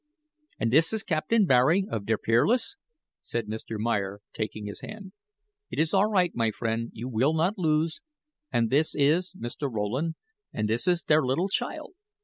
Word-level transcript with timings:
"And 0.59 0.73
this 0.73 0.93
is 0.93 1.03
Captain 1.03 1.45
Barry, 1.45 1.85
of 1.87 2.07
der 2.07 2.17
Peerless," 2.17 2.75
said 3.21 3.45
Mr. 3.45 3.77
Meyer, 3.77 4.19
taking 4.33 4.65
his 4.65 4.81
hand. 4.81 5.11
"It 5.69 5.77
is 5.77 5.93
all 5.93 6.07
right, 6.07 6.31
my 6.33 6.49
friend; 6.49 6.89
you 6.91 7.07
will 7.07 7.35
not 7.35 7.59
lose. 7.59 8.01
And 8.51 8.71
this 8.71 8.95
is 8.95 9.35
Mr. 9.39 9.71
Rowland 9.71 10.15
and 10.51 10.67
this 10.67 10.87
is 10.87 11.03
der 11.03 11.21
little 11.23 11.49
child. 11.49 11.93